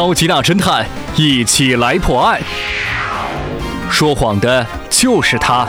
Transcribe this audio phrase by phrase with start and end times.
[0.00, 2.40] 超级大侦探，一起来破案。
[3.90, 5.68] 说谎的就是他，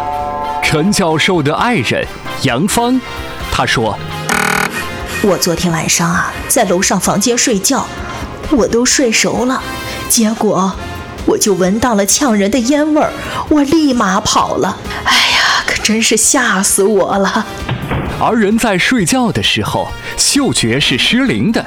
[0.64, 2.08] 陈教授的爱人
[2.44, 2.98] 杨芳。
[3.52, 4.00] 他说
[5.22, 7.86] ：“我昨天晚上啊，在楼上房间睡觉，
[8.52, 9.62] 我都睡熟了，
[10.08, 10.72] 结果
[11.26, 13.12] 我就闻到了呛人的烟味儿，
[13.50, 14.78] 我立马跑了。
[15.04, 17.46] 哎呀，可真是吓死我了！”
[18.18, 21.66] 而人在睡觉的时候，嗅觉是失灵的，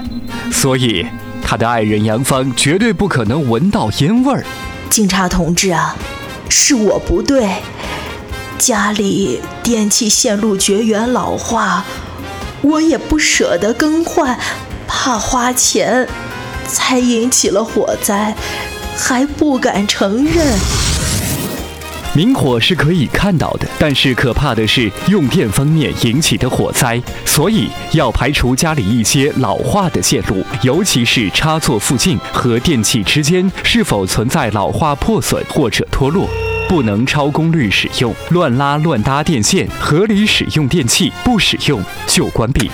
[0.50, 1.06] 所以
[1.44, 4.44] 他的爱人杨芳绝对不可能闻到烟味儿。
[4.88, 5.94] 警察同志啊，
[6.48, 7.50] 是我不对，
[8.58, 11.84] 家里电器线路绝缘老化，
[12.62, 14.38] 我也不舍得更换，
[14.88, 16.08] 怕花钱，
[16.66, 18.34] 才引起了火灾，
[18.96, 20.83] 还不敢承认。
[22.16, 36.28] 明火是可以看到的，但是可怕的是用电方面引起的火灾，所以要排除家里一些老化的线路，尤其是插座附近和电器之间是否存在老化破损或者脱落，
[36.68, 42.70] 不能超功率使用、乱拉乱搭电线，合理使用电器，不使用就关闭。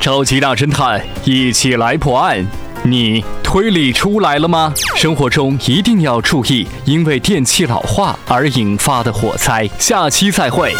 [0.00, 2.44] 超级大侦探，一起来破案。
[2.82, 4.74] 你推理出来了吗？
[5.02, 9.68] 生活中一定要注意，因为电器老化而引发的火灾。
[9.76, 10.72] 下期再会。